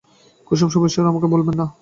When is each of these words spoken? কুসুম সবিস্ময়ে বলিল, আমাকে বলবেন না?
কুসুম 0.47 0.69
সবিস্ময়ে 0.73 1.01
বলিল, 1.01 1.11
আমাকে 1.11 1.27
বলবেন 1.33 1.55
না? 1.61 1.65